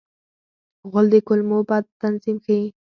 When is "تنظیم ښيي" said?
2.01-2.67